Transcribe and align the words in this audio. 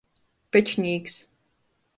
Pečnīks. 0.57 1.21